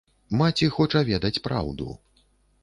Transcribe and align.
Маці 0.39 0.69
хоча 0.77 1.01
ведаць 1.11 1.43
праўду. 1.49 1.89